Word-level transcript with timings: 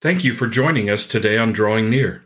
Thank 0.00 0.22
you 0.22 0.32
for 0.32 0.46
joining 0.46 0.88
us 0.88 1.08
today 1.08 1.38
on 1.38 1.50
Drawing 1.50 1.90
Near. 1.90 2.22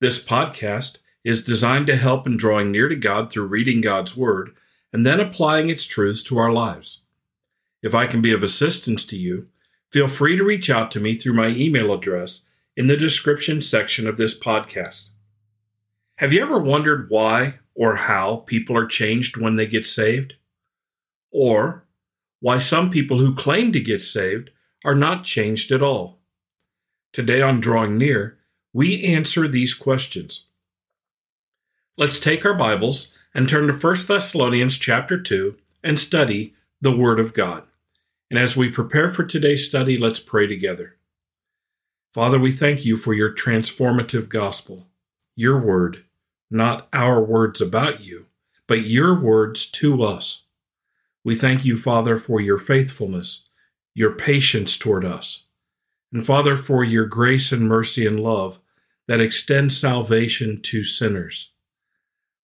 This 0.00 0.22
podcast 0.22 0.98
is 1.24 1.42
designed 1.42 1.88
to 1.88 1.96
help 1.96 2.24
in 2.24 2.36
drawing 2.36 2.70
near 2.70 2.88
to 2.88 2.94
God 2.94 3.32
through 3.32 3.48
reading 3.48 3.80
God's 3.80 4.16
Word 4.16 4.50
and 4.92 5.04
then 5.04 5.18
applying 5.18 5.70
its 5.70 5.86
truths 5.86 6.22
to 6.22 6.38
our 6.38 6.52
lives. 6.52 7.00
If 7.82 7.96
I 7.96 8.06
can 8.06 8.22
be 8.22 8.32
of 8.32 8.44
assistance 8.44 9.04
to 9.06 9.18
you, 9.18 9.48
feel 9.90 10.06
free 10.06 10.36
to 10.36 10.44
reach 10.44 10.70
out 10.70 10.92
to 10.92 11.00
me 11.00 11.14
through 11.14 11.32
my 11.32 11.48
email 11.48 11.92
address 11.92 12.44
in 12.76 12.86
the 12.86 12.96
description 12.96 13.60
section 13.60 14.06
of 14.06 14.16
this 14.16 14.38
podcast. 14.38 15.10
Have 16.18 16.32
you 16.32 16.40
ever 16.42 16.60
wondered 16.60 17.10
why 17.10 17.54
or 17.74 17.96
how 17.96 18.44
people 18.46 18.76
are 18.76 18.86
changed 18.86 19.36
when 19.36 19.56
they 19.56 19.66
get 19.66 19.84
saved? 19.84 20.34
Or 21.32 21.88
why 22.38 22.58
some 22.58 22.88
people 22.88 23.18
who 23.18 23.34
claim 23.34 23.72
to 23.72 23.80
get 23.80 24.00
saved 24.00 24.50
are 24.84 24.94
not 24.94 25.24
changed 25.24 25.72
at 25.72 25.82
all? 25.82 26.19
Today 27.12 27.42
on 27.42 27.60
Drawing 27.60 27.98
Near, 27.98 28.38
we 28.72 29.02
answer 29.02 29.48
these 29.48 29.74
questions. 29.74 30.44
Let's 31.96 32.20
take 32.20 32.46
our 32.46 32.54
Bibles 32.54 33.12
and 33.34 33.48
turn 33.48 33.66
to 33.66 33.72
1 33.72 33.96
Thessalonians 34.06 34.78
chapter 34.78 35.20
2 35.20 35.56
and 35.82 35.98
study 35.98 36.54
the 36.80 36.96
Word 36.96 37.18
of 37.18 37.34
God. 37.34 37.64
And 38.30 38.38
as 38.38 38.56
we 38.56 38.70
prepare 38.70 39.12
for 39.12 39.24
today's 39.24 39.66
study, 39.66 39.98
let's 39.98 40.20
pray 40.20 40.46
together. 40.46 40.98
Father, 42.14 42.38
we 42.38 42.52
thank 42.52 42.84
you 42.84 42.96
for 42.96 43.12
your 43.12 43.34
transformative 43.34 44.28
gospel, 44.28 44.86
your 45.34 45.58
word, 45.60 46.04
not 46.48 46.86
our 46.92 47.20
words 47.20 47.60
about 47.60 48.04
you, 48.04 48.26
but 48.68 48.82
your 48.82 49.20
words 49.20 49.68
to 49.72 50.04
us. 50.04 50.44
We 51.24 51.34
thank 51.34 51.64
you, 51.64 51.76
Father, 51.76 52.18
for 52.18 52.40
your 52.40 52.58
faithfulness, 52.58 53.48
your 53.96 54.12
patience 54.12 54.78
toward 54.78 55.04
us 55.04 55.46
and 56.12 56.26
Father, 56.26 56.56
for 56.56 56.84
your 56.84 57.06
grace 57.06 57.52
and 57.52 57.68
mercy 57.68 58.06
and 58.06 58.20
love 58.20 58.58
that 59.06 59.20
extend 59.20 59.72
salvation 59.72 60.60
to 60.62 60.84
sinners. 60.84 61.52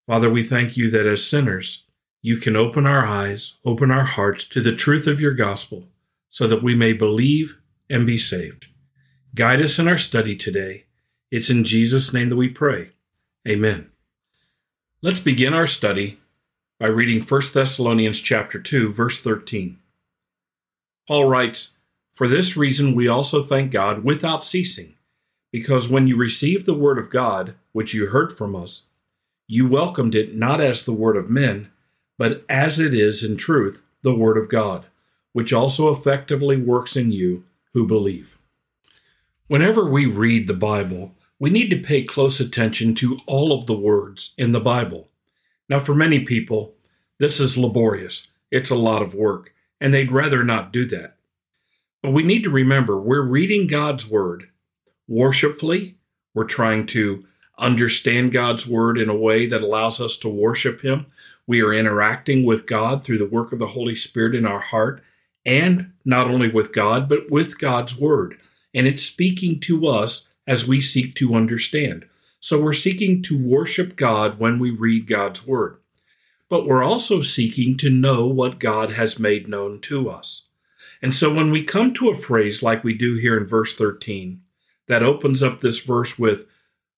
Father, 0.06 0.30
we 0.30 0.42
thank 0.42 0.76
you 0.76 0.90
that 0.90 1.06
as 1.06 1.26
sinners, 1.26 1.84
you 2.22 2.36
can 2.38 2.56
open 2.56 2.86
our 2.86 3.06
eyes, 3.06 3.54
open 3.64 3.90
our 3.90 4.04
hearts 4.04 4.48
to 4.48 4.60
the 4.60 4.74
truth 4.74 5.06
of 5.06 5.20
your 5.20 5.34
gospel, 5.34 5.88
so 6.30 6.46
that 6.46 6.62
we 6.62 6.74
may 6.74 6.92
believe 6.92 7.56
and 7.88 8.06
be 8.06 8.18
saved. 8.18 8.66
Guide 9.34 9.60
us 9.60 9.78
in 9.78 9.86
our 9.86 9.98
study 9.98 10.34
today. 10.34 10.86
It's 11.30 11.50
in 11.50 11.64
Jesus' 11.64 12.12
name 12.12 12.30
that 12.30 12.36
we 12.36 12.48
pray. 12.48 12.90
Amen. 13.46 13.90
Let's 15.02 15.20
begin 15.20 15.54
our 15.54 15.66
study 15.66 16.18
by 16.80 16.86
reading 16.86 17.22
1 17.22 17.42
Thessalonians 17.52 18.20
chapter 18.20 18.58
2, 18.58 18.92
verse 18.92 19.20
13. 19.20 19.78
Paul 21.06 21.28
writes, 21.28 21.75
for 22.16 22.26
this 22.26 22.56
reason, 22.56 22.94
we 22.94 23.08
also 23.08 23.42
thank 23.42 23.70
God 23.70 24.02
without 24.02 24.42
ceasing, 24.42 24.94
because 25.52 25.86
when 25.86 26.06
you 26.06 26.16
received 26.16 26.64
the 26.64 26.72
word 26.72 26.98
of 26.98 27.10
God, 27.10 27.56
which 27.72 27.92
you 27.92 28.06
heard 28.06 28.32
from 28.32 28.56
us, 28.56 28.86
you 29.46 29.68
welcomed 29.68 30.14
it 30.14 30.34
not 30.34 30.58
as 30.58 30.82
the 30.82 30.94
word 30.94 31.14
of 31.14 31.28
men, 31.28 31.70
but 32.16 32.42
as 32.48 32.78
it 32.78 32.94
is 32.94 33.22
in 33.22 33.36
truth 33.36 33.82
the 34.00 34.14
word 34.14 34.38
of 34.38 34.48
God, 34.48 34.86
which 35.34 35.52
also 35.52 35.92
effectively 35.92 36.56
works 36.56 36.96
in 36.96 37.12
you 37.12 37.44
who 37.74 37.86
believe. 37.86 38.38
Whenever 39.46 39.86
we 39.86 40.06
read 40.06 40.46
the 40.46 40.54
Bible, 40.54 41.14
we 41.38 41.50
need 41.50 41.68
to 41.68 41.76
pay 41.76 42.02
close 42.02 42.40
attention 42.40 42.94
to 42.94 43.18
all 43.26 43.52
of 43.52 43.66
the 43.66 43.76
words 43.76 44.32
in 44.38 44.52
the 44.52 44.60
Bible. 44.60 45.08
Now, 45.68 45.80
for 45.80 45.94
many 45.94 46.20
people, 46.20 46.72
this 47.18 47.38
is 47.40 47.58
laborious. 47.58 48.28
It's 48.50 48.70
a 48.70 48.74
lot 48.74 49.02
of 49.02 49.12
work, 49.12 49.52
and 49.82 49.92
they'd 49.92 50.10
rather 50.10 50.42
not 50.42 50.72
do 50.72 50.86
that. 50.86 51.15
But 52.06 52.12
we 52.12 52.22
need 52.22 52.44
to 52.44 52.50
remember 52.50 52.96
we're 52.96 53.20
reading 53.20 53.66
God's 53.66 54.08
word 54.08 54.50
worshipfully. 55.08 55.96
We're 56.34 56.44
trying 56.44 56.86
to 56.86 57.24
understand 57.58 58.30
God's 58.30 58.64
word 58.64 58.96
in 58.96 59.08
a 59.08 59.16
way 59.16 59.46
that 59.46 59.60
allows 59.60 60.00
us 60.00 60.16
to 60.18 60.28
worship 60.28 60.82
Him. 60.82 61.06
We 61.48 61.62
are 61.62 61.74
interacting 61.74 62.44
with 62.44 62.64
God 62.64 63.02
through 63.02 63.18
the 63.18 63.26
work 63.26 63.52
of 63.52 63.58
the 63.58 63.66
Holy 63.66 63.96
Spirit 63.96 64.36
in 64.36 64.46
our 64.46 64.60
heart, 64.60 65.02
and 65.44 65.94
not 66.04 66.28
only 66.28 66.48
with 66.48 66.72
God, 66.72 67.08
but 67.08 67.28
with 67.28 67.58
God's 67.58 67.98
word. 67.98 68.38
And 68.72 68.86
it's 68.86 69.02
speaking 69.02 69.58
to 69.62 69.88
us 69.88 70.28
as 70.46 70.64
we 70.64 70.80
seek 70.80 71.16
to 71.16 71.34
understand. 71.34 72.06
So 72.38 72.62
we're 72.62 72.72
seeking 72.72 73.20
to 73.22 73.36
worship 73.36 73.96
God 73.96 74.38
when 74.38 74.60
we 74.60 74.70
read 74.70 75.08
God's 75.08 75.44
word. 75.44 75.78
But 76.48 76.68
we're 76.68 76.84
also 76.84 77.20
seeking 77.20 77.76
to 77.78 77.90
know 77.90 78.26
what 78.26 78.60
God 78.60 78.92
has 78.92 79.18
made 79.18 79.48
known 79.48 79.80
to 79.80 80.08
us. 80.08 80.45
And 81.02 81.14
so 81.14 81.32
when 81.32 81.50
we 81.50 81.62
come 81.62 81.92
to 81.94 82.10
a 82.10 82.16
phrase 82.16 82.62
like 82.62 82.82
we 82.82 82.94
do 82.94 83.14
here 83.16 83.36
in 83.36 83.46
verse 83.46 83.74
13, 83.74 84.40
that 84.86 85.02
opens 85.02 85.42
up 85.42 85.60
this 85.60 85.80
verse 85.80 86.18
with, 86.18 86.46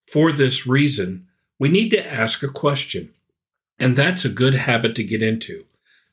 for 0.07 0.33
this 0.33 0.67
reason, 0.67 1.27
we 1.59 1.69
need 1.69 1.91
to 1.91 2.07
ask 2.07 2.43
a 2.43 2.49
question. 2.49 3.13
And 3.79 3.97
that's 3.97 4.25
a 4.25 4.31
good 4.31 4.55
habit 4.55 4.95
to 4.97 5.05
get 5.05 5.23
into, 5.23 5.65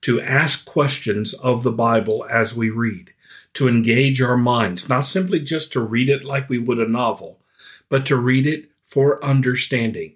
to 0.01 0.21
ask 0.21 0.65
questions 0.65 1.33
of 1.33 1.63
the 1.63 1.71
Bible 1.71 2.25
as 2.29 2.55
we 2.55 2.69
read, 2.69 3.13
to 3.53 3.67
engage 3.67 4.21
our 4.21 4.37
minds, 4.37 4.87
not 4.89 5.05
simply 5.05 5.39
just 5.39 5.71
to 5.73 5.79
read 5.79 6.09
it 6.09 6.23
like 6.23 6.49
we 6.49 6.59
would 6.59 6.79
a 6.79 6.87
novel, 6.87 7.39
but 7.89 8.05
to 8.07 8.15
read 8.15 8.45
it 8.45 8.69
for 8.83 9.23
understanding, 9.23 10.15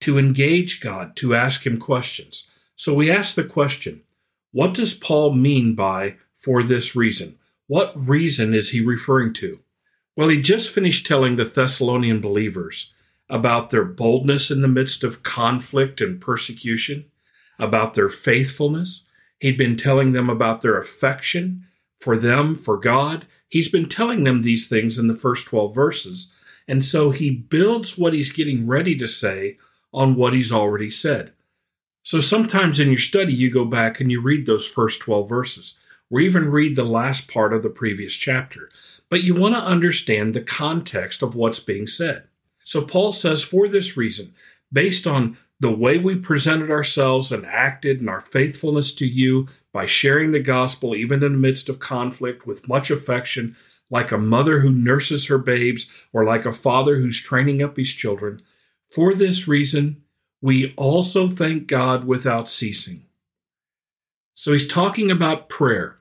to 0.00 0.18
engage 0.18 0.80
God, 0.80 1.16
to 1.16 1.34
ask 1.34 1.66
Him 1.66 1.78
questions. 1.78 2.46
So 2.76 2.94
we 2.94 3.10
ask 3.10 3.34
the 3.34 3.44
question, 3.44 4.02
what 4.52 4.74
does 4.74 4.94
Paul 4.94 5.34
mean 5.34 5.74
by 5.74 6.16
for 6.40 6.62
this 6.62 6.96
reason. 6.96 7.36
What 7.66 7.92
reason 7.96 8.52
is 8.54 8.70
he 8.70 8.80
referring 8.80 9.32
to? 9.34 9.60
Well, 10.16 10.28
he 10.28 10.42
just 10.42 10.70
finished 10.70 11.06
telling 11.06 11.36
the 11.36 11.44
Thessalonian 11.44 12.20
believers 12.20 12.92
about 13.28 13.70
their 13.70 13.84
boldness 13.84 14.50
in 14.50 14.60
the 14.60 14.68
midst 14.68 15.04
of 15.04 15.22
conflict 15.22 16.00
and 16.00 16.20
persecution, 16.20 17.04
about 17.58 17.94
their 17.94 18.08
faithfulness. 18.08 19.04
He'd 19.38 19.56
been 19.56 19.76
telling 19.76 20.12
them 20.12 20.28
about 20.28 20.62
their 20.62 20.78
affection 20.78 21.66
for 22.00 22.16
them, 22.16 22.56
for 22.56 22.76
God. 22.76 23.26
He's 23.48 23.68
been 23.68 23.88
telling 23.88 24.24
them 24.24 24.42
these 24.42 24.66
things 24.66 24.98
in 24.98 25.06
the 25.06 25.14
first 25.14 25.46
12 25.46 25.74
verses. 25.74 26.32
And 26.66 26.84
so 26.84 27.10
he 27.10 27.30
builds 27.30 27.96
what 27.96 28.14
he's 28.14 28.32
getting 28.32 28.66
ready 28.66 28.96
to 28.96 29.06
say 29.06 29.58
on 29.92 30.16
what 30.16 30.32
he's 30.32 30.52
already 30.52 30.88
said. 30.90 31.32
So 32.02 32.20
sometimes 32.20 32.80
in 32.80 32.88
your 32.88 32.98
study, 32.98 33.32
you 33.32 33.50
go 33.50 33.64
back 33.64 34.00
and 34.00 34.10
you 34.10 34.20
read 34.20 34.46
those 34.46 34.66
first 34.66 35.00
12 35.00 35.28
verses 35.28 35.74
or 36.10 36.20
even 36.20 36.50
read 36.50 36.76
the 36.76 36.84
last 36.84 37.28
part 37.28 37.52
of 37.52 37.62
the 37.62 37.70
previous 37.70 38.14
chapter. 38.14 38.70
But 39.08 39.22
you 39.22 39.34
want 39.34 39.54
to 39.54 39.62
understand 39.62 40.34
the 40.34 40.42
context 40.42 41.22
of 41.22 41.34
what's 41.34 41.60
being 41.60 41.86
said. 41.86 42.24
So 42.64 42.82
Paul 42.82 43.12
says, 43.12 43.42
for 43.42 43.68
this 43.68 43.96
reason, 43.96 44.34
based 44.72 45.06
on 45.06 45.38
the 45.58 45.70
way 45.70 45.98
we 45.98 46.16
presented 46.16 46.70
ourselves 46.70 47.30
and 47.30 47.44
acted 47.44 48.00
and 48.00 48.08
our 48.08 48.20
faithfulness 48.20 48.94
to 48.94 49.06
you 49.06 49.46
by 49.72 49.86
sharing 49.86 50.32
the 50.32 50.40
gospel, 50.40 50.96
even 50.96 51.22
in 51.22 51.32
the 51.32 51.38
midst 51.38 51.68
of 51.68 51.78
conflict, 51.78 52.46
with 52.46 52.68
much 52.68 52.90
affection, 52.90 53.56
like 53.90 54.10
a 54.10 54.18
mother 54.18 54.60
who 54.60 54.70
nurses 54.70 55.26
her 55.26 55.38
babes 55.38 55.88
or 56.12 56.24
like 56.24 56.46
a 56.46 56.52
father 56.52 56.96
who's 56.96 57.20
training 57.20 57.62
up 57.62 57.76
his 57.76 57.90
children. 57.92 58.40
For 58.90 59.14
this 59.14 59.46
reason, 59.46 60.02
we 60.40 60.72
also 60.76 61.28
thank 61.28 61.66
God 61.66 62.06
without 62.06 62.48
ceasing. 62.48 63.04
So 64.34 64.52
he's 64.52 64.66
talking 64.66 65.10
about 65.10 65.50
prayer. 65.50 65.98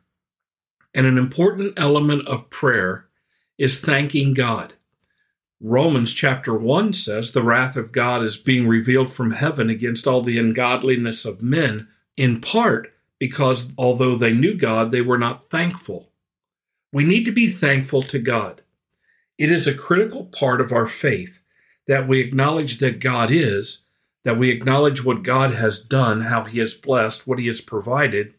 And 0.93 1.05
an 1.05 1.17
important 1.17 1.73
element 1.77 2.27
of 2.27 2.49
prayer 2.49 3.07
is 3.57 3.79
thanking 3.79 4.33
God. 4.33 4.73
Romans 5.61 6.13
chapter 6.13 6.53
1 6.53 6.93
says 6.93 7.31
the 7.31 7.43
wrath 7.43 7.75
of 7.75 7.91
God 7.91 8.23
is 8.23 8.37
being 8.37 8.67
revealed 8.67 9.11
from 9.11 9.31
heaven 9.31 9.69
against 9.69 10.07
all 10.07 10.21
the 10.21 10.39
ungodliness 10.39 11.25
of 11.25 11.41
men, 11.41 11.89
in 12.15 12.39
part 12.39 12.93
because 13.19 13.71
although 13.77 14.15
they 14.15 14.31
knew 14.31 14.55
God, 14.55 14.91
they 14.91 15.01
were 15.01 15.17
not 15.17 15.49
thankful. 15.49 16.11
We 16.93 17.03
need 17.03 17.25
to 17.25 17.31
be 17.31 17.47
thankful 17.47 18.01
to 18.03 18.19
God. 18.19 18.61
It 19.37 19.51
is 19.51 19.67
a 19.67 19.75
critical 19.75 20.25
part 20.25 20.61
of 20.61 20.71
our 20.71 20.87
faith 20.87 21.39
that 21.87 22.07
we 22.07 22.21
acknowledge 22.21 22.79
that 22.79 22.99
God 22.99 23.29
is, 23.29 23.85
that 24.23 24.37
we 24.37 24.49
acknowledge 24.51 25.03
what 25.03 25.23
God 25.23 25.53
has 25.55 25.79
done, 25.79 26.21
how 26.21 26.45
He 26.45 26.59
has 26.59 26.73
blessed, 26.73 27.27
what 27.27 27.39
He 27.39 27.47
has 27.47 27.61
provided, 27.61 28.33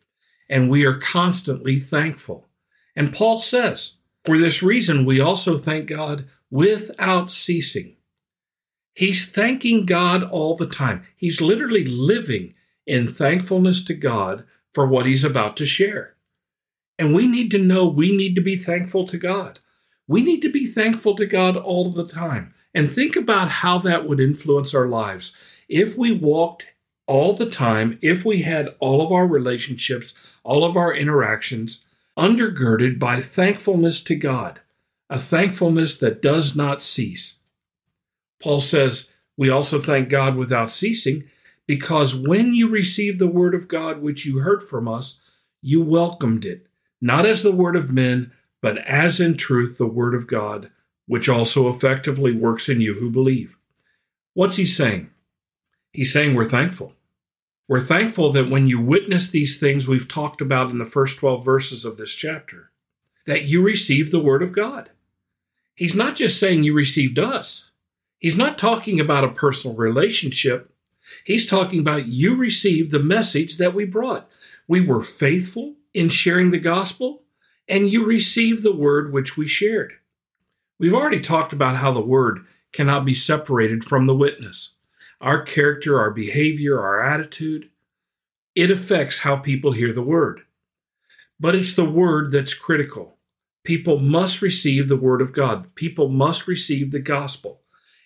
and 0.51 0.69
we 0.69 0.85
are 0.85 0.99
constantly 0.99 1.79
thankful. 1.79 2.49
And 2.97 3.15
Paul 3.15 3.41
says, 3.41 3.95
For 4.25 4.37
this 4.37 4.63
reason, 4.63 5.07
we 5.07 5.21
also 5.21 5.57
thank 5.57 5.87
God 5.87 6.27
without 6.51 7.31
ceasing. 7.31 7.97
He's 8.93 9.27
thanking 9.27 9.87
God 9.87 10.25
all 10.25 10.57
the 10.57 10.67
time. 10.67 11.07
He's 11.17 11.41
literally 11.41 11.85
living 11.85 12.55
in 12.85 13.07
thankfulness 13.07 13.85
to 13.85 13.95
God 13.95 14.45
for 14.75 14.87
what 14.87 15.07
he's 15.07 15.25
about 15.25 15.57
to 15.59 15.67
share. 15.67 16.17
And 16.99 17.15
we 17.15 17.29
need 17.29 17.51
to 17.53 17.59
know 17.59 17.87
we 17.87 18.15
need 18.15 18.35
to 18.35 18.43
be 18.43 18.57
thankful 18.57 19.07
to 19.07 19.17
God. 19.17 19.61
We 20.09 20.23
need 20.23 20.43
to 20.43 20.51
be 20.51 20.67
thankful 20.67 21.15
to 21.17 21.25
God 21.25 21.57
all 21.57 21.93
the 21.93 22.07
time. 22.07 22.53
And 22.75 22.91
think 22.91 23.15
about 23.15 23.49
how 23.49 23.79
that 23.79 24.09
would 24.09 24.21
influence 24.21 24.75
our 24.75 24.89
lives. 24.89 25.35
If 25.69 25.97
we 25.97 26.11
walked 26.11 26.67
all 27.11 27.33
the 27.33 27.51
time, 27.51 27.99
if 28.01 28.25
we 28.25 28.43
had 28.43 28.73
all 28.79 29.05
of 29.05 29.11
our 29.11 29.27
relationships, 29.27 30.15
all 30.45 30.63
of 30.63 30.77
our 30.77 30.95
interactions 30.95 31.85
undergirded 32.17 33.01
by 33.01 33.17
thankfulness 33.17 34.01
to 34.05 34.15
God, 34.15 34.61
a 35.11 35.19
thankfulness 35.19 35.99
that 35.99 36.23
does 36.23 36.55
not 36.55 36.81
cease. 36.81 37.41
Paul 38.41 38.61
says, 38.61 39.11
We 39.37 39.51
also 39.51 39.81
thank 39.81 40.09
God 40.09 40.37
without 40.37 40.71
ceasing, 40.71 41.25
because 41.67 42.15
when 42.15 42.55
you 42.55 42.69
received 42.69 43.19
the 43.19 43.27
word 43.27 43.57
of 43.57 43.67
God 43.67 44.01
which 44.01 44.25
you 44.25 44.39
heard 44.39 44.63
from 44.63 44.87
us, 44.87 45.19
you 45.61 45.83
welcomed 45.83 46.45
it, 46.45 46.69
not 47.01 47.27
as 47.27 47.43
the 47.43 47.51
word 47.51 47.75
of 47.75 47.91
men, 47.91 48.31
but 48.63 48.79
as 48.87 49.19
in 49.19 49.37
truth 49.37 49.79
the 49.79 49.87
word 49.87 50.15
of 50.15 50.29
God, 50.29 50.71
which 51.09 51.29
also 51.29 51.75
effectively 51.75 52.31
works 52.31 52.69
in 52.69 52.81
you 52.81 52.95
who 52.95 53.11
believe. 53.11 53.57
What's 54.33 54.59
he 54.59 54.65
saying? 54.65 55.11
He's 55.93 56.13
saying 56.13 56.37
we're 56.37 56.49
thankful. 56.49 56.95
We're 57.71 57.79
thankful 57.79 58.33
that 58.33 58.51
when 58.51 58.67
you 58.67 58.81
witness 58.81 59.29
these 59.29 59.57
things 59.57 59.87
we've 59.87 60.09
talked 60.09 60.41
about 60.41 60.71
in 60.71 60.79
the 60.79 60.85
first 60.85 61.19
12 61.19 61.45
verses 61.45 61.85
of 61.85 61.99
this 61.99 62.13
chapter, 62.17 62.73
that 63.27 63.45
you 63.45 63.63
receive 63.63 64.11
the 64.11 64.19
word 64.19 64.43
of 64.43 64.51
God. 64.51 64.91
He's 65.77 65.95
not 65.95 66.17
just 66.17 66.41
saying 66.41 66.65
you 66.65 66.75
received 66.75 67.17
us. 67.17 67.71
He's 68.19 68.37
not 68.37 68.59
talking 68.59 68.99
about 68.99 69.23
a 69.23 69.29
personal 69.29 69.77
relationship. 69.77 70.75
He's 71.25 71.47
talking 71.47 71.79
about 71.79 72.09
you 72.09 72.35
received 72.35 72.91
the 72.91 72.99
message 72.99 73.57
that 73.59 73.73
we 73.73 73.85
brought. 73.85 74.29
We 74.67 74.85
were 74.85 75.05
faithful 75.05 75.77
in 75.95 76.09
sharing 76.09 76.51
the 76.51 76.59
gospel, 76.59 77.23
and 77.69 77.89
you 77.89 78.05
received 78.05 78.65
the 78.65 78.75
word 78.75 79.13
which 79.13 79.37
we 79.37 79.47
shared. 79.47 79.93
We've 80.81 80.93
already 80.93 81.21
talked 81.21 81.53
about 81.53 81.77
how 81.77 81.93
the 81.93 82.01
word 82.01 82.45
cannot 82.73 83.05
be 83.05 83.15
separated 83.15 83.85
from 83.85 84.07
the 84.07 84.17
witness. 84.17 84.75
Our 85.21 85.43
character, 85.43 85.99
our 85.99 86.11
behavior, 86.11 86.81
our 86.81 87.03
attitude, 87.03 87.71
it 88.55 88.71
affects 88.71 89.19
how 89.19 89.37
people 89.37 89.73
hear 89.73 89.93
the 89.93 90.03
word. 90.03 90.43
But 91.39 91.55
it's 91.55 91.75
the 91.75 91.89
word 91.89 92.33
that's 92.33 92.55
critical. 92.55 93.17
People 93.65 93.99
must 93.99 94.43
receive 94.43 94.89
the 94.89 94.97
word 94.97 95.21
of 95.21 95.33
God. 95.33 95.75
People 95.75 96.09
must 96.09 96.47
receive 96.47 96.91
the 96.91 97.01
gospel. 97.01 97.61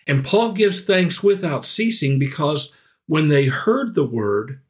And 0.06 0.24
Paul 0.24 0.52
gives 0.52 0.80
thanks 0.80 1.22
without 1.22 1.64
ceasing 1.64 2.18
because 2.18 2.72
when 3.06 3.28
they 3.28 3.46
heard 3.46 3.94
the 3.94 4.06
word, 4.06 4.60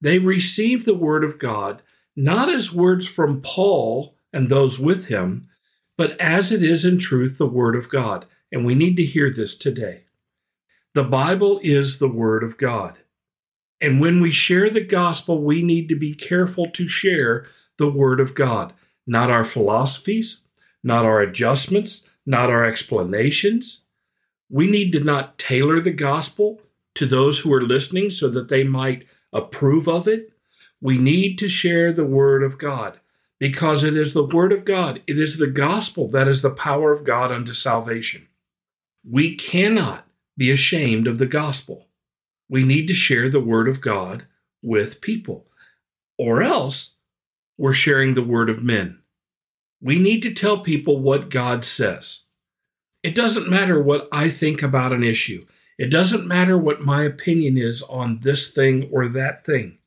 they 0.00 0.18
received 0.18 0.86
the 0.86 0.94
word 0.94 1.24
of 1.24 1.38
God, 1.38 1.82
not 2.16 2.48
as 2.48 2.72
words 2.72 3.06
from 3.06 3.42
Paul 3.42 4.14
and 4.32 4.48
those 4.48 4.78
with 4.78 5.08
him, 5.08 5.48
but 5.96 6.18
as 6.20 6.52
it 6.52 6.62
is 6.62 6.84
in 6.84 6.98
truth 6.98 7.38
the 7.38 7.46
word 7.46 7.74
of 7.74 7.88
God. 7.88 8.26
And 8.52 8.64
we 8.64 8.74
need 8.74 8.96
to 8.96 9.04
hear 9.04 9.30
this 9.30 9.56
today. 9.56 10.04
The 10.98 11.04
Bible 11.04 11.60
is 11.62 12.00
the 12.00 12.08
word 12.08 12.42
of 12.42 12.58
God. 12.58 12.98
And 13.80 14.00
when 14.00 14.20
we 14.20 14.32
share 14.32 14.68
the 14.68 14.84
gospel, 14.84 15.40
we 15.40 15.62
need 15.62 15.88
to 15.90 15.94
be 15.94 16.12
careful 16.12 16.68
to 16.70 16.88
share 16.88 17.46
the 17.76 17.88
word 17.88 18.18
of 18.18 18.34
God 18.34 18.72
not 19.06 19.30
our 19.30 19.44
philosophies, 19.44 20.40
not 20.82 21.04
our 21.04 21.20
adjustments, 21.20 22.08
not 22.26 22.50
our 22.50 22.64
explanations. 22.64 23.82
We 24.50 24.68
need 24.68 24.90
to 24.90 24.98
not 24.98 25.38
tailor 25.38 25.78
the 25.78 25.92
gospel 25.92 26.62
to 26.96 27.06
those 27.06 27.38
who 27.38 27.54
are 27.54 27.62
listening 27.62 28.10
so 28.10 28.28
that 28.30 28.48
they 28.48 28.64
might 28.64 29.06
approve 29.32 29.86
of 29.86 30.08
it. 30.08 30.32
We 30.80 30.98
need 30.98 31.38
to 31.38 31.48
share 31.48 31.92
the 31.92 32.06
word 32.06 32.42
of 32.42 32.58
God 32.58 32.98
because 33.38 33.84
it 33.84 33.96
is 33.96 34.14
the 34.14 34.24
word 34.24 34.52
of 34.52 34.64
God. 34.64 35.00
It 35.06 35.16
is 35.16 35.36
the 35.36 35.46
gospel 35.46 36.08
that 36.08 36.26
is 36.26 36.42
the 36.42 36.50
power 36.50 36.90
of 36.90 37.04
God 37.04 37.30
unto 37.30 37.54
salvation. 37.54 38.26
We 39.08 39.36
cannot 39.36 40.07
be 40.38 40.50
ashamed 40.50 41.06
of 41.06 41.18
the 41.18 41.26
gospel. 41.26 41.88
We 42.48 42.62
need 42.62 42.86
to 42.88 42.94
share 42.94 43.28
the 43.28 43.40
word 43.40 43.68
of 43.68 43.82
God 43.82 44.24
with 44.62 45.02
people, 45.02 45.46
or 46.16 46.42
else 46.42 46.94
we're 47.58 47.72
sharing 47.72 48.14
the 48.14 48.22
word 48.22 48.48
of 48.48 48.62
men. 48.62 49.00
We 49.82 49.98
need 49.98 50.22
to 50.22 50.32
tell 50.32 50.60
people 50.60 50.98
what 51.00 51.28
God 51.28 51.64
says. 51.64 52.20
It 53.02 53.14
doesn't 53.14 53.50
matter 53.50 53.82
what 53.82 54.08
I 54.10 54.30
think 54.30 54.62
about 54.62 54.92
an 54.92 55.02
issue. 55.02 55.44
It 55.76 55.90
doesn't 55.90 56.26
matter 56.26 56.56
what 56.56 56.80
my 56.80 57.04
opinion 57.04 57.58
is 57.58 57.82
on 57.82 58.20
this 58.20 58.48
thing 58.48 58.88
or 58.92 59.08
that 59.08 59.44
thing. 59.44 59.78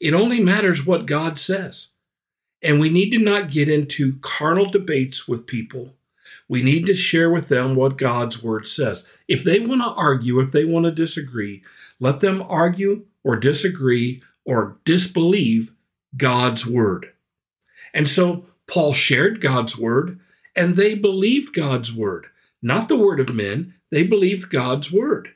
It 0.00 0.14
only 0.14 0.40
matters 0.40 0.84
what 0.84 1.06
God 1.06 1.38
says. 1.38 1.88
And 2.62 2.80
we 2.80 2.90
need 2.90 3.10
to 3.10 3.18
not 3.18 3.50
get 3.50 3.68
into 3.68 4.18
carnal 4.20 4.70
debates 4.70 5.28
with 5.28 5.46
people. 5.46 5.94
We 6.52 6.62
need 6.62 6.84
to 6.84 6.94
share 6.94 7.30
with 7.30 7.48
them 7.48 7.76
what 7.76 7.96
God's 7.96 8.42
word 8.42 8.68
says. 8.68 9.06
If 9.26 9.42
they 9.42 9.58
want 9.58 9.80
to 9.80 9.88
argue, 9.88 10.38
if 10.38 10.52
they 10.52 10.66
want 10.66 10.84
to 10.84 10.90
disagree, 10.90 11.62
let 11.98 12.20
them 12.20 12.44
argue 12.46 13.06
or 13.24 13.36
disagree 13.36 14.22
or 14.44 14.76
disbelieve 14.84 15.72
God's 16.14 16.66
word. 16.66 17.10
And 17.94 18.06
so 18.06 18.44
Paul 18.66 18.92
shared 18.92 19.40
God's 19.40 19.78
word 19.78 20.20
and 20.54 20.76
they 20.76 20.94
believed 20.94 21.54
God's 21.54 21.90
word, 21.90 22.26
not 22.60 22.90
the 22.90 22.98
word 22.98 23.18
of 23.18 23.34
men. 23.34 23.72
They 23.90 24.02
believed 24.02 24.50
God's 24.50 24.92
word. 24.92 25.30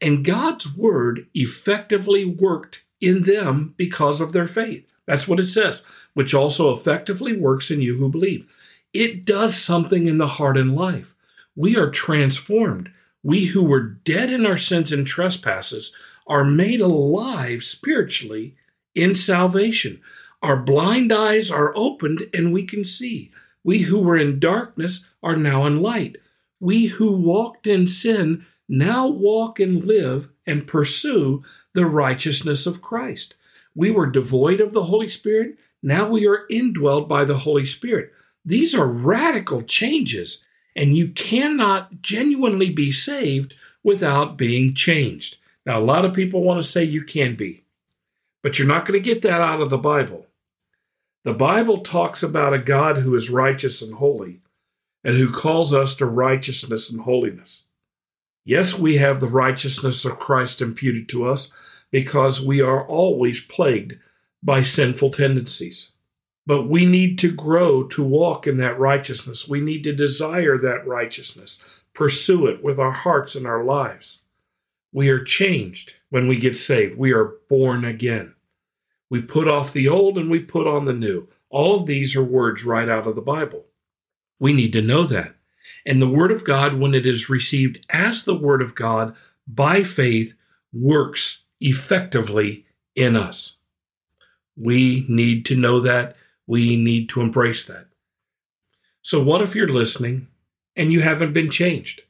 And 0.00 0.24
God's 0.24 0.74
word 0.74 1.26
effectively 1.34 2.24
worked 2.24 2.82
in 2.98 3.24
them 3.24 3.74
because 3.76 4.22
of 4.22 4.32
their 4.32 4.48
faith. 4.48 4.86
That's 5.06 5.28
what 5.28 5.38
it 5.38 5.48
says, 5.48 5.82
which 6.14 6.32
also 6.32 6.74
effectively 6.74 7.36
works 7.36 7.70
in 7.70 7.82
you 7.82 7.98
who 7.98 8.08
believe. 8.08 8.46
It 8.92 9.24
does 9.24 9.56
something 9.56 10.06
in 10.06 10.18
the 10.18 10.26
heart 10.26 10.56
and 10.56 10.74
life. 10.74 11.14
We 11.56 11.76
are 11.76 11.90
transformed. 11.90 12.90
We 13.22 13.46
who 13.46 13.62
were 13.62 13.80
dead 13.80 14.30
in 14.30 14.44
our 14.44 14.58
sins 14.58 14.92
and 14.92 15.06
trespasses 15.06 15.92
are 16.26 16.44
made 16.44 16.80
alive 16.80 17.62
spiritually 17.62 18.56
in 18.94 19.14
salvation. 19.14 20.00
Our 20.42 20.56
blind 20.56 21.12
eyes 21.12 21.50
are 21.50 21.72
opened 21.76 22.26
and 22.34 22.52
we 22.52 22.66
can 22.66 22.84
see. 22.84 23.30
We 23.64 23.82
who 23.82 23.98
were 24.00 24.16
in 24.16 24.40
darkness 24.40 25.04
are 25.22 25.36
now 25.36 25.66
in 25.66 25.80
light. 25.80 26.16
We 26.58 26.86
who 26.86 27.12
walked 27.12 27.66
in 27.66 27.86
sin 27.86 28.46
now 28.68 29.06
walk 29.06 29.60
and 29.60 29.84
live 29.84 30.28
and 30.46 30.66
pursue 30.66 31.44
the 31.74 31.86
righteousness 31.86 32.66
of 32.66 32.82
Christ. 32.82 33.34
We 33.74 33.90
were 33.90 34.06
devoid 34.06 34.60
of 34.60 34.72
the 34.72 34.84
Holy 34.84 35.08
Spirit. 35.08 35.56
Now 35.82 36.08
we 36.08 36.26
are 36.26 36.46
indwelled 36.50 37.08
by 37.08 37.24
the 37.24 37.38
Holy 37.38 37.66
Spirit. 37.66 38.12
These 38.44 38.74
are 38.74 38.86
radical 38.86 39.62
changes, 39.62 40.44
and 40.74 40.96
you 40.96 41.08
cannot 41.08 42.02
genuinely 42.02 42.70
be 42.70 42.90
saved 42.90 43.54
without 43.82 44.36
being 44.36 44.74
changed. 44.74 45.38
Now, 45.64 45.78
a 45.78 45.84
lot 45.84 46.04
of 46.04 46.14
people 46.14 46.42
want 46.42 46.62
to 46.62 46.68
say 46.68 46.82
you 46.82 47.04
can 47.04 47.36
be, 47.36 47.64
but 48.42 48.58
you're 48.58 48.68
not 48.68 48.84
going 48.84 49.00
to 49.00 49.04
get 49.04 49.22
that 49.22 49.40
out 49.40 49.60
of 49.60 49.70
the 49.70 49.78
Bible. 49.78 50.26
The 51.24 51.34
Bible 51.34 51.78
talks 51.78 52.22
about 52.22 52.52
a 52.52 52.58
God 52.58 52.98
who 52.98 53.14
is 53.14 53.30
righteous 53.30 53.80
and 53.80 53.94
holy 53.94 54.40
and 55.04 55.16
who 55.16 55.32
calls 55.32 55.72
us 55.72 55.94
to 55.96 56.06
righteousness 56.06 56.90
and 56.90 57.02
holiness. 57.02 57.64
Yes, 58.44 58.76
we 58.76 58.96
have 58.96 59.20
the 59.20 59.28
righteousness 59.28 60.04
of 60.04 60.18
Christ 60.18 60.60
imputed 60.60 61.08
to 61.10 61.24
us 61.24 61.52
because 61.92 62.44
we 62.44 62.60
are 62.60 62.84
always 62.86 63.40
plagued 63.40 63.98
by 64.42 64.62
sinful 64.62 65.12
tendencies. 65.12 65.92
But 66.46 66.68
we 66.68 66.86
need 66.86 67.18
to 67.20 67.30
grow 67.30 67.84
to 67.84 68.02
walk 68.02 68.46
in 68.46 68.56
that 68.56 68.78
righteousness. 68.78 69.48
We 69.48 69.60
need 69.60 69.84
to 69.84 69.94
desire 69.94 70.58
that 70.58 70.86
righteousness, 70.86 71.58
pursue 71.94 72.46
it 72.46 72.64
with 72.64 72.80
our 72.80 72.92
hearts 72.92 73.34
and 73.34 73.46
our 73.46 73.62
lives. 73.62 74.22
We 74.92 75.08
are 75.08 75.22
changed 75.22 75.96
when 76.10 76.28
we 76.28 76.38
get 76.38 76.58
saved. 76.58 76.98
We 76.98 77.12
are 77.12 77.34
born 77.48 77.84
again. 77.84 78.34
We 79.08 79.22
put 79.22 79.46
off 79.46 79.72
the 79.72 79.88
old 79.88 80.18
and 80.18 80.30
we 80.30 80.40
put 80.40 80.66
on 80.66 80.84
the 80.84 80.92
new. 80.92 81.28
All 81.48 81.80
of 81.80 81.86
these 81.86 82.16
are 82.16 82.24
words 82.24 82.64
right 82.64 82.88
out 82.88 83.06
of 83.06 83.14
the 83.14 83.22
Bible. 83.22 83.66
We 84.40 84.52
need 84.52 84.72
to 84.72 84.82
know 84.82 85.04
that. 85.04 85.34
And 85.86 86.00
the 86.00 86.08
Word 86.08 86.32
of 86.32 86.44
God, 86.44 86.74
when 86.74 86.94
it 86.94 87.06
is 87.06 87.30
received 87.30 87.84
as 87.90 88.24
the 88.24 88.34
Word 88.34 88.62
of 88.62 88.74
God 88.74 89.14
by 89.46 89.84
faith, 89.84 90.34
works 90.72 91.44
effectively 91.60 92.66
in 92.96 93.16
us. 93.16 93.56
We 94.56 95.06
need 95.08 95.44
to 95.46 95.56
know 95.56 95.80
that. 95.80 96.16
We 96.52 96.76
need 96.76 97.08
to 97.08 97.22
embrace 97.22 97.64
that. 97.64 97.86
So, 99.00 99.22
what 99.22 99.40
if 99.40 99.54
you're 99.54 99.66
listening 99.66 100.28
and 100.76 100.92
you 100.92 101.00
haven't 101.00 101.32
been 101.32 101.50
changed? 101.50 102.02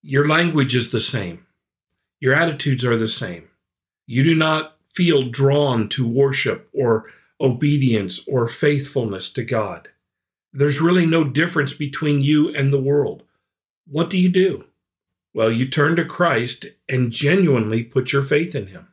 Your 0.00 0.26
language 0.26 0.74
is 0.74 0.90
the 0.90 1.00
same, 1.00 1.44
your 2.18 2.32
attitudes 2.34 2.82
are 2.86 2.96
the 2.96 3.08
same. 3.08 3.50
You 4.06 4.24
do 4.24 4.34
not 4.34 4.78
feel 4.94 5.28
drawn 5.28 5.90
to 5.90 6.08
worship 6.08 6.70
or 6.72 7.10
obedience 7.38 8.26
or 8.26 8.48
faithfulness 8.48 9.30
to 9.34 9.44
God. 9.44 9.90
There's 10.50 10.80
really 10.80 11.04
no 11.04 11.22
difference 11.22 11.74
between 11.74 12.22
you 12.22 12.48
and 12.54 12.72
the 12.72 12.80
world. 12.80 13.22
What 13.86 14.08
do 14.08 14.16
you 14.16 14.30
do? 14.30 14.64
Well, 15.34 15.52
you 15.52 15.68
turn 15.68 15.96
to 15.96 16.06
Christ 16.06 16.64
and 16.88 17.12
genuinely 17.12 17.84
put 17.84 18.14
your 18.14 18.22
faith 18.22 18.54
in 18.54 18.68
Him. 18.68 18.88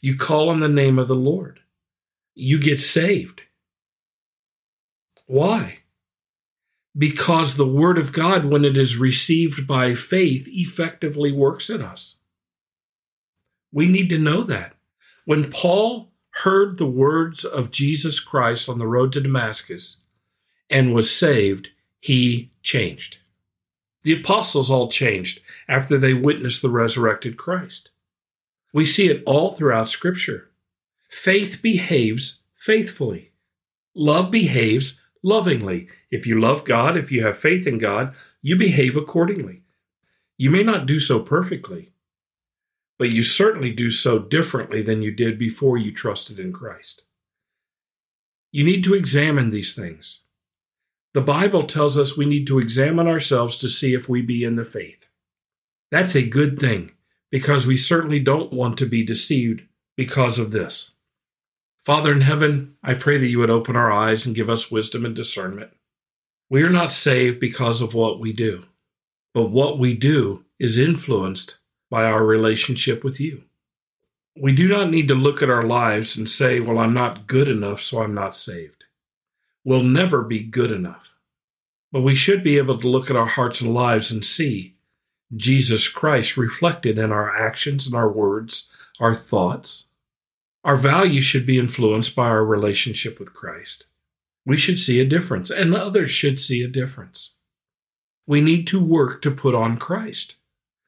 You 0.00 0.16
call 0.16 0.48
on 0.48 0.60
the 0.60 0.68
name 0.82 0.98
of 0.98 1.08
the 1.08 1.14
Lord. 1.14 1.60
You 2.34 2.58
get 2.58 2.80
saved. 2.80 3.42
Why? 5.30 5.78
Because 6.98 7.54
the 7.54 7.64
Word 7.64 7.98
of 7.98 8.12
God, 8.12 8.46
when 8.46 8.64
it 8.64 8.76
is 8.76 8.96
received 8.96 9.64
by 9.64 9.94
faith, 9.94 10.48
effectively 10.48 11.30
works 11.30 11.70
in 11.70 11.82
us. 11.82 12.16
We 13.70 13.86
need 13.86 14.08
to 14.08 14.18
know 14.18 14.42
that. 14.42 14.74
When 15.26 15.48
Paul 15.48 16.10
heard 16.42 16.78
the 16.78 16.90
words 16.90 17.44
of 17.44 17.70
Jesus 17.70 18.18
Christ 18.18 18.68
on 18.68 18.80
the 18.80 18.88
road 18.88 19.12
to 19.12 19.20
Damascus 19.20 20.00
and 20.68 20.92
was 20.92 21.14
saved, 21.14 21.68
he 22.00 22.50
changed. 22.64 23.18
The 24.02 24.20
apostles 24.20 24.68
all 24.68 24.90
changed 24.90 25.42
after 25.68 25.96
they 25.96 26.12
witnessed 26.12 26.60
the 26.60 26.70
resurrected 26.70 27.36
Christ. 27.36 27.90
We 28.72 28.84
see 28.84 29.08
it 29.08 29.22
all 29.26 29.52
throughout 29.52 29.88
Scripture. 29.88 30.50
Faith 31.08 31.60
behaves 31.62 32.42
faithfully. 32.56 33.30
Love 33.94 34.32
behaves 34.32 35.00
lovingly. 35.22 35.88
If 36.10 36.26
you 36.26 36.40
love 36.40 36.64
God, 36.64 36.96
if 36.96 37.10
you 37.12 37.24
have 37.24 37.36
faith 37.36 37.66
in 37.66 37.78
God, 37.78 38.14
you 38.42 38.56
behave 38.56 38.96
accordingly. 38.96 39.62
You 40.36 40.50
may 40.50 40.62
not 40.62 40.86
do 40.86 40.98
so 41.00 41.20
perfectly, 41.20 41.92
but 42.98 43.10
you 43.10 43.24
certainly 43.24 43.72
do 43.72 43.90
so 43.90 44.18
differently 44.18 44.82
than 44.82 45.02
you 45.02 45.12
did 45.12 45.38
before 45.38 45.76
you 45.76 45.92
trusted 45.92 46.38
in 46.38 46.52
Christ. 46.52 47.02
You 48.52 48.64
need 48.64 48.82
to 48.84 48.94
examine 48.94 49.50
these 49.50 49.74
things. 49.74 50.22
The 51.12 51.20
Bible 51.20 51.64
tells 51.64 51.96
us 51.96 52.16
we 52.16 52.24
need 52.24 52.46
to 52.46 52.58
examine 52.58 53.06
ourselves 53.06 53.58
to 53.58 53.68
see 53.68 53.94
if 53.94 54.08
we 54.08 54.22
be 54.22 54.44
in 54.44 54.54
the 54.54 54.64
faith. 54.64 55.08
That's 55.90 56.14
a 56.14 56.28
good 56.28 56.58
thing 56.58 56.92
because 57.30 57.66
we 57.66 57.76
certainly 57.76 58.20
don't 58.20 58.52
want 58.52 58.78
to 58.78 58.86
be 58.86 59.04
deceived 59.04 59.62
because 59.96 60.38
of 60.38 60.50
this. 60.50 60.92
Father 61.84 62.12
in 62.12 62.20
heaven, 62.20 62.76
I 62.82 62.94
pray 62.94 63.16
that 63.16 63.26
you 63.28 63.38
would 63.38 63.50
open 63.50 63.74
our 63.74 63.90
eyes 63.90 64.26
and 64.26 64.34
give 64.34 64.50
us 64.50 64.70
wisdom 64.70 65.06
and 65.06 65.16
discernment. 65.16 65.70
We 66.50 66.62
are 66.62 66.70
not 66.70 66.92
saved 66.92 67.40
because 67.40 67.80
of 67.80 67.94
what 67.94 68.20
we 68.20 68.32
do, 68.32 68.66
but 69.32 69.50
what 69.50 69.78
we 69.78 69.96
do 69.96 70.44
is 70.58 70.78
influenced 70.78 71.58
by 71.90 72.04
our 72.04 72.24
relationship 72.24 73.02
with 73.02 73.18
you. 73.18 73.44
We 74.36 74.54
do 74.54 74.68
not 74.68 74.90
need 74.90 75.08
to 75.08 75.14
look 75.14 75.42
at 75.42 75.50
our 75.50 75.62
lives 75.62 76.16
and 76.16 76.28
say, 76.28 76.60
Well, 76.60 76.78
I'm 76.78 76.94
not 76.94 77.26
good 77.26 77.48
enough, 77.48 77.80
so 77.80 78.02
I'm 78.02 78.14
not 78.14 78.34
saved. 78.34 78.84
We'll 79.64 79.82
never 79.82 80.22
be 80.22 80.42
good 80.42 80.70
enough. 80.70 81.14
But 81.92 82.02
we 82.02 82.14
should 82.14 82.44
be 82.44 82.58
able 82.58 82.78
to 82.78 82.88
look 82.88 83.10
at 83.10 83.16
our 83.16 83.26
hearts 83.26 83.60
and 83.60 83.74
lives 83.74 84.10
and 84.10 84.24
see 84.24 84.76
Jesus 85.34 85.88
Christ 85.88 86.36
reflected 86.36 86.98
in 86.98 87.10
our 87.10 87.34
actions 87.36 87.86
and 87.86 87.94
our 87.94 88.10
words, 88.10 88.68
our 88.98 89.14
thoughts, 89.14 89.88
our 90.64 90.76
values 90.76 91.24
should 91.24 91.46
be 91.46 91.58
influenced 91.58 92.14
by 92.14 92.28
our 92.28 92.44
relationship 92.44 93.18
with 93.18 93.34
Christ. 93.34 93.86
We 94.44 94.56
should 94.56 94.78
see 94.78 95.00
a 95.00 95.06
difference, 95.06 95.50
and 95.50 95.74
others 95.74 96.10
should 96.10 96.40
see 96.40 96.62
a 96.62 96.68
difference. 96.68 97.32
We 98.26 98.40
need 98.40 98.66
to 98.68 98.82
work 98.82 99.22
to 99.22 99.30
put 99.30 99.54
on 99.54 99.76
Christ. 99.76 100.36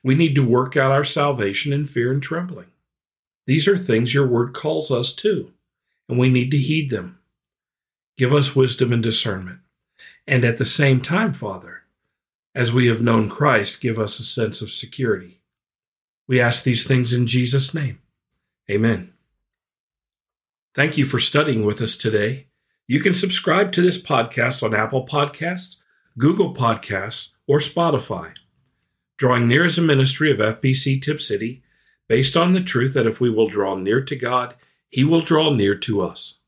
We 0.05 0.15
need 0.15 0.35
to 0.35 0.47
work 0.47 0.77
out 0.77 0.93
our 0.93 1.05
salvation 1.05 1.73
in 1.73 1.87
fear 1.87 2.13
and 2.13 2.23
trembling. 2.23 2.69
These 3.47 3.67
are 3.67 3.79
things 3.79 4.15
your 4.15 4.27
word 4.27 4.53
calls 4.53 4.91
us 4.91 5.15
to, 5.17 5.53
and 6.09 6.19
we 6.19 6.31
need 6.31 6.51
to 6.51 6.59
heed 6.59 6.91
them. 6.91 7.19
Give 8.17 8.33
us 8.33 8.55
wisdom 8.55 8.93
and 8.93 9.03
discernment. 9.03 9.61
And 10.27 10.45
at 10.45 10.59
the 10.59 10.65
same 10.65 11.01
time, 11.01 11.33
Father, 11.33 11.83
as 12.55 12.73
we 12.73 12.87
have 12.87 13.01
known 13.01 13.29
Christ, 13.29 13.81
give 13.81 13.99
us 13.99 14.21
a 14.21 14.25
sense 14.25 14.61
of 14.61 14.71
security. 14.71 15.41
We 16.29 16.41
ask 16.41 16.63
these 16.63 16.87
things 16.87 17.13
in 17.13 17.27
Jesus' 17.27 17.75
name. 17.75 18.01
Amen. 18.71 19.13
Thank 20.75 20.97
you 20.97 21.05
for 21.05 21.19
studying 21.19 21.67
with 21.67 21.83
us 21.83 21.99
today. 21.99 22.47
You 22.87 23.01
can 23.01 23.13
subscribe 23.13 23.73
to 23.73 23.83
this 23.83 24.01
podcast 24.01 24.63
on 24.63 24.75
Apple 24.75 25.07
Podcasts, 25.07 25.77
Google 26.17 26.55
Podcasts, 26.55 27.29
or 27.47 27.59
Spotify. 27.59 28.33
Drawing 29.19 29.47
Near 29.47 29.67
is 29.67 29.77
a 29.77 29.83
ministry 29.83 30.33
of 30.33 30.39
FBC 30.39 31.03
Tipp 31.03 31.21
City 31.21 31.63
based 32.09 32.39
on 32.39 32.55
the 32.55 32.63
truth 32.63 32.95
that 32.95 33.07
if 33.07 33.21
we 33.21 33.29
will 33.29 33.49
draw 33.49 33.75
near 33.75 34.03
to 34.03 34.17
God, 34.17 34.55
He 34.89 35.05
will 35.05 35.21
draw 35.21 35.53
near 35.53 35.75
to 35.75 36.01
us. 36.01 36.39